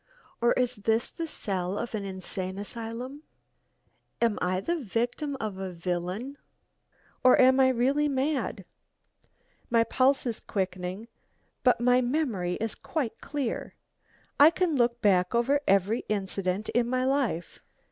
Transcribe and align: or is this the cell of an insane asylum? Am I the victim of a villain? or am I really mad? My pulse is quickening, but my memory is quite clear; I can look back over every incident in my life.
or 0.41 0.53
is 0.53 0.77
this 0.77 1.11
the 1.11 1.27
cell 1.27 1.77
of 1.77 1.93
an 1.93 2.03
insane 2.03 2.57
asylum? 2.57 3.21
Am 4.19 4.39
I 4.41 4.59
the 4.59 4.75
victim 4.75 5.37
of 5.39 5.59
a 5.59 5.71
villain? 5.71 6.39
or 7.23 7.39
am 7.39 7.59
I 7.59 7.67
really 7.69 8.07
mad? 8.09 8.65
My 9.69 9.83
pulse 9.83 10.25
is 10.25 10.39
quickening, 10.39 11.07
but 11.61 11.79
my 11.79 12.01
memory 12.01 12.55
is 12.55 12.73
quite 12.73 13.21
clear; 13.21 13.75
I 14.39 14.49
can 14.49 14.75
look 14.75 15.03
back 15.03 15.35
over 15.35 15.61
every 15.67 15.99
incident 16.09 16.69
in 16.69 16.87
my 16.89 17.05
life. 17.05 17.59